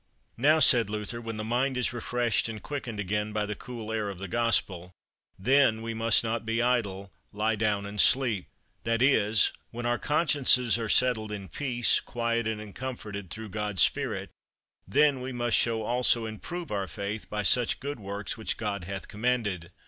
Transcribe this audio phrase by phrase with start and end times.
[0.37, 4.09] Now, said Luther, when the mind is refreshed and quickened again by the cool air
[4.09, 4.93] of the Gospel,
[5.37, 8.47] then we must not be idle, lie down and sleep;
[8.83, 14.31] that is, when our consciences are settled in peace, quieted and comforted through God's spirit,
[14.87, 18.85] then we must show also and prove our faith by such good works which God
[18.85, 19.69] hath commanded.